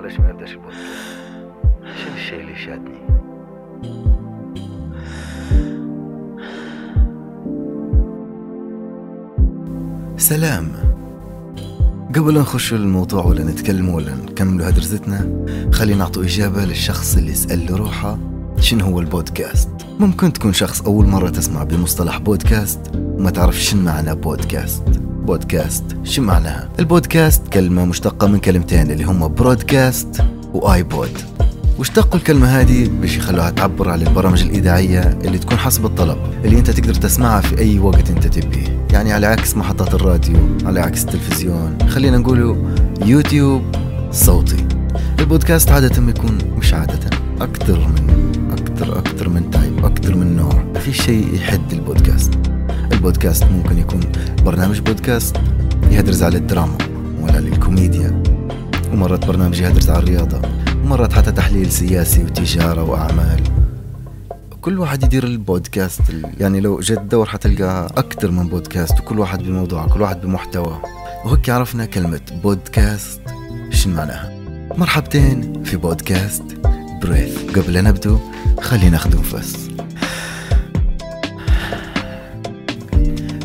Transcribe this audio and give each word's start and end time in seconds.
معلش 0.00 0.20
ما 0.20 0.32
نبداش 0.32 0.54
البودكاست 0.54 0.72
شنو 1.82 2.14
الشيء 2.14 2.40
اللي 2.40 2.56
شادني. 2.56 3.00
سلام. 10.16 10.68
قبل 12.16 12.38
نخش 12.38 12.72
الموضوع 12.74 13.24
ولا 13.24 13.44
نتكلم 13.44 13.88
ولا 13.88 14.14
نكمل 14.14 14.62
هدرستنا 14.62 15.44
خلينا 15.72 15.98
نعطوا 15.98 16.24
إجابة 16.24 16.64
للشخص 16.64 17.16
اللي 17.16 17.32
يسأل 17.32 17.80
روحه 17.80 18.18
شنو 18.60 18.84
هو 18.84 19.00
البودكاست. 19.00 19.70
ممكن 19.98 20.32
تكون 20.32 20.52
شخص 20.52 20.82
أول 20.82 21.06
مرة 21.06 21.30
تسمع 21.30 21.64
بمصطلح 21.64 22.18
بودكاست 22.18 22.80
وما 22.96 23.30
تعرف 23.30 23.60
شنو 23.60 23.82
معنى 23.82 24.14
بودكاست. 24.14 25.09
بودكاست. 25.20 25.84
شو 26.04 26.22
معناها؟ 26.22 26.68
البودكاست 26.78 27.48
كلمة 27.48 27.84
مشتقة 27.84 28.26
من 28.26 28.38
كلمتين 28.38 28.90
اللي 28.90 29.04
هم 29.04 29.34
برودكاست 29.34 30.24
و 30.54 30.67
iPod 30.67 31.18
واشتقوا 31.78 32.18
الكلمة 32.18 32.46
هذه 32.46 32.88
باش 33.00 33.16
يخلوها 33.16 33.50
تعبر 33.50 33.88
عن 33.90 34.02
البرامج 34.02 34.42
الإذاعية 34.42 35.00
اللي 35.00 35.38
تكون 35.38 35.58
حسب 35.58 35.84
الطلب 35.86 36.18
اللي 36.44 36.58
أنت 36.58 36.70
تقدر 36.70 36.94
تسمعها 36.94 37.40
في 37.40 37.58
أي 37.58 37.78
وقت 37.78 38.10
أنت 38.10 38.26
تبيه. 38.26 38.86
يعني 38.92 39.12
على 39.12 39.26
عكس 39.26 39.56
محطات 39.56 39.94
الراديو 39.94 40.36
على 40.64 40.80
عكس 40.80 41.04
التلفزيون 41.04 41.78
خلينا 41.88 42.18
نقوله 42.18 42.74
يوتيوب 43.04 43.62
صوتي. 44.10 44.66
البودكاست 45.18 45.70
عادة 45.70 46.08
يكون 46.08 46.38
مش 46.58 46.74
عادة 46.74 47.10
أكثر 47.40 47.78
من 47.78 48.32
أكثر 48.50 48.98
أكثر 48.98 49.28
من 49.28 49.50
type 49.50 49.84
أكثر 49.84 50.16
من 50.16 50.36
نوع. 50.36 50.64
ما 50.74 50.80
في 50.80 50.92
شيء 50.92 51.34
يحد 51.34 51.72
البودكاست. 51.72 52.49
البودكاست 53.00 53.44
ممكن 53.44 53.78
يكون 53.78 54.00
برنامج 54.44 54.80
بودكاست 54.80 55.36
يهدرز 55.90 56.22
على 56.22 56.38
الدراما 56.38 56.78
ولا 57.20 57.38
للكوميديا. 57.38 58.22
ومرات 58.92 59.26
برنامج 59.26 59.60
يهدرز 59.60 59.90
على 59.90 59.98
الرياضة 59.98 60.42
ومرات 60.84 61.12
حتى 61.12 61.32
تحليل 61.32 61.72
سياسي 61.72 62.24
وتجارة 62.24 62.82
وأعمال. 62.82 63.42
كل 64.60 64.78
واحد 64.78 65.02
يدير 65.02 65.24
البودكاست 65.24 66.00
يعني 66.40 66.60
لو 66.60 66.80
جيت 66.80 66.98
تدور 66.98 67.26
حتلقى 67.26 67.86
أكثر 67.96 68.30
من 68.30 68.48
بودكاست 68.48 69.00
وكل 69.00 69.18
واحد 69.18 69.42
بموضوع 69.42 69.86
كل 69.86 70.02
واحد 70.02 70.20
بمحتوى. 70.20 70.82
وهيك 71.24 71.50
عرفنا 71.50 71.84
كلمة 71.84 72.20
بودكاست 72.42 73.20
شنو 73.70 73.94
معناها؟ 73.94 74.32
مرحبتين 74.76 75.62
في 75.64 75.76
بودكاست 75.76 76.44
بريث. 77.02 77.58
قبل 77.58 77.72
لا 77.72 77.80
نبدو 77.80 78.18
خلينا 78.60 78.90
ناخذ 78.90 79.18
نفس 79.18 79.69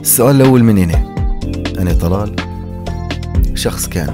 السؤال 0.05 0.35
الأول 0.35 0.63
من 0.63 0.77
هنا. 0.77 1.15
أنا 1.79 1.93
طلال 1.93 2.35
شخص 3.53 3.87
كان 3.87 4.13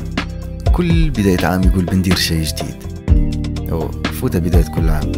كل 0.72 1.10
بداية 1.10 1.46
عام 1.46 1.64
يقول 1.64 1.86
بندير 1.86 2.16
شيء 2.16 2.44
جديد. 2.44 2.76
أو 3.72 3.92
فوتها 3.92 4.40
بداية 4.40 4.64
كل 4.64 4.90
عام. 4.90 5.12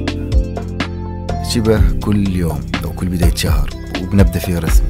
شبه 1.49 1.81
كل 1.99 2.35
يوم 2.35 2.59
أو 2.83 2.91
كل 2.91 3.05
بداية 3.05 3.35
شهر 3.35 3.69
وبنبدأ 4.01 4.39
فيه 4.39 4.59
رسمي 4.59 4.87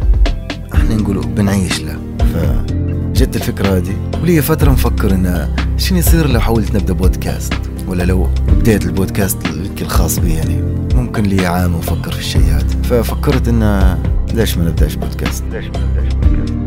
إحنا 0.73 0.95
نقول 0.95 1.27
بنعيش 1.27 1.81
له. 1.81 1.97
فجت 2.19 3.35
الفكرة 3.35 3.77
هذه 3.77 3.95
ولي 4.21 4.41
فترة 4.41 4.71
مفكر 4.71 5.13
إن 5.13 5.55
شنو 5.77 5.97
يصير 5.97 6.27
لو 6.27 6.39
حاولت 6.39 6.75
نبدأ 6.75 6.93
بودكاست؟ 6.93 7.53
ولا 7.87 8.03
لو 8.03 8.29
بديت 8.47 8.85
البودكاست 8.85 9.37
الخاص 9.81 10.19
بي 10.19 10.33
يعني. 10.33 10.61
ممكن 10.95 11.23
لي 11.23 11.45
عام 11.45 11.75
وفكر 11.75 12.11
في 12.11 12.19
الشيء 12.19 12.43
هذا. 12.43 12.81
ففكرت 12.83 13.47
إن 13.47 13.97
ليش 14.33 14.57
ما 14.57 14.65
نبدأش 14.65 14.95
بودكاست 14.95 15.43
ليش 15.51 15.65
ما 15.65 15.79
نبداش 15.79 16.13
بودكاست 16.13 16.57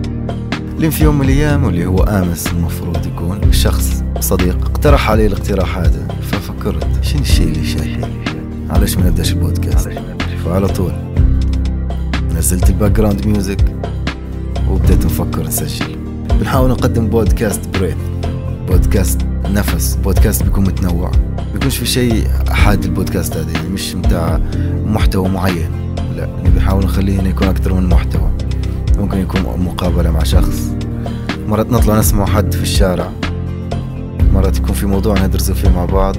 لين 0.78 0.90
في 0.90 1.04
يوم 1.04 1.18
من 1.18 1.24
الأيام 1.24 1.64
واللي 1.64 1.86
هو 1.86 1.98
أمس 1.98 2.46
المفروض 2.46 3.06
يكون 3.06 3.52
شخص 3.52 4.04
صديق 4.20 4.64
اقترح 4.64 5.10
علي 5.10 5.26
الاقتراح 5.26 5.78
هذا 5.78 6.08
ففكرت 6.22 6.86
شنو 7.02 7.20
الشيء 7.20 7.46
اللي 7.46 7.64
شايف؟ 7.64 8.04
علاش 8.70 8.96
ما 8.96 9.06
نبدأش 9.06 9.32
البودكاست 9.32 9.88
ما 9.88 10.16
فعلى 10.44 10.68
طول 10.68 10.92
نزلت 12.36 12.68
ال 12.70 12.90
background 12.92 13.26
music 13.26 13.64
وبديت 14.70 15.06
نفكر 15.06 15.46
نسجل. 15.46 15.96
بنحاول 16.40 16.70
نقدم 16.70 17.06
بودكاست 17.06 17.78
بريث 17.78 17.96
بودكاست 18.68 19.20
نفس 19.50 19.94
بودكاست 19.94 20.42
بيكون 20.42 20.64
متنوع. 20.64 21.10
بيكونش 21.52 21.76
في 21.76 21.86
شيء 21.86 22.28
حاد 22.48 22.84
البودكاست 22.84 23.36
هذا 23.36 23.52
يعني 23.52 23.68
مش 23.68 23.94
متاع 23.94 24.40
محتوى 24.84 25.28
معين. 25.28 25.85
لا 26.16 26.26
بنحاول 26.26 26.84
نخليه 26.84 27.20
إنه 27.20 27.28
يكون 27.28 27.48
أكثر 27.48 27.74
من 27.74 27.88
محتوى. 27.88 28.30
ممكن 28.98 29.18
يكون 29.18 29.40
مقابلة 29.40 30.10
مع 30.10 30.22
شخص. 30.22 30.74
مرات 31.48 31.70
نطلع 31.70 31.98
نسمع 31.98 32.26
حد 32.26 32.54
في 32.54 32.62
الشارع. 32.62 33.12
مرات 34.32 34.58
يكون 34.58 34.72
في 34.72 34.86
موضوع 34.86 35.24
ندرسه 35.24 35.54
فيه 35.54 35.68
مع 35.68 35.84
بعض. 35.84 36.16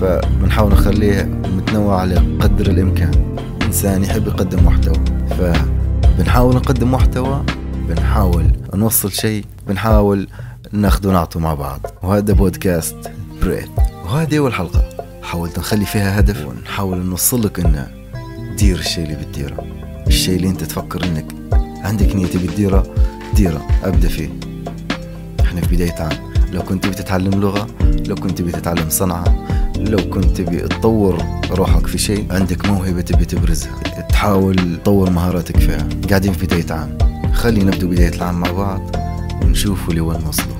فبنحاول 0.00 0.72
نخليه 0.72 1.22
متنوع 1.56 2.00
على 2.00 2.14
قدر 2.14 2.66
الإمكان. 2.66 3.36
إنسان 3.62 4.04
يحب 4.04 4.26
يقدم 4.26 4.66
محتوى. 4.66 4.96
فبنحاول 5.38 6.54
نقدم 6.54 6.92
محتوى. 6.92 7.42
بنحاول 7.88 8.52
نوصل 8.74 9.12
شيء. 9.12 9.44
بنحاول 9.68 10.28
ناخذ 10.72 11.08
ونعطوا 11.08 11.40
مع 11.40 11.54
بعض. 11.54 11.80
وهذا 12.02 12.32
بودكاست 12.32 12.96
بريث 13.42 13.68
وهذه 14.04 14.38
أول 14.38 14.54
حلقة 14.54 14.82
حاولت 15.22 15.58
نخلي 15.58 15.84
فيها 15.84 16.18
هدف. 16.18 16.46
ونحاول 16.46 16.98
نوصلك 16.98 17.60
إنه 17.60 17.99
دير 18.60 18.78
الشيء 18.78 19.04
اللي 19.04 19.16
بتديره. 19.16 19.64
الشيء 20.06 20.36
اللي 20.36 20.48
انت 20.48 20.64
تفكر 20.64 21.04
انك 21.04 21.24
عندك 21.84 22.16
نية 22.16 22.26
تبي 22.26 22.46
تديره 22.46 22.94
ديره 23.36 23.66
ابدأ 23.84 24.08
فيه. 24.08 24.28
إحنا 25.40 25.60
في 25.60 25.76
بداية 25.76 25.92
عام. 25.92 26.32
لو 26.52 26.62
كنت 26.62 26.86
بتتعلم 26.86 27.40
لغة 27.40 27.66
لو 28.06 28.14
كنت 28.14 28.42
بتتعلم 28.42 28.90
صنعة 28.90 29.46
لو 29.76 30.10
كنت 30.10 30.40
تبي 30.40 30.58
تطور 30.58 31.24
روحك 31.50 31.86
في 31.86 31.98
شيء 31.98 32.26
عندك 32.30 32.66
موهبة 32.66 33.00
تبي 33.00 33.24
تبرزها. 33.24 33.72
تحاول 34.08 34.76
تطور 34.82 35.10
مهاراتك 35.10 35.56
فيها. 35.56 35.88
قاعدين 36.08 36.32
في 36.32 36.46
بداية 36.46 36.66
عام. 36.70 36.98
خلينا 37.32 37.70
نبدو 37.70 37.88
بداية 37.88 38.14
العام 38.14 38.40
مع 38.40 38.50
بعض 38.50 38.96
ونشوف 39.42 39.90
لوين 39.90 40.20
نوصلوا 40.20 40.59